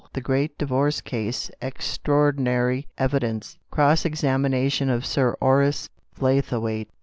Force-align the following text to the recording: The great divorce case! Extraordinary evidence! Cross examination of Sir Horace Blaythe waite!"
The 0.13 0.19
great 0.19 0.57
divorce 0.57 0.99
case! 0.99 1.51
Extraordinary 1.61 2.87
evidence! 2.97 3.59
Cross 3.69 4.03
examination 4.03 4.89
of 4.89 5.05
Sir 5.05 5.35
Horace 5.39 5.89
Blaythe 6.17 6.53
waite!" 6.59 6.89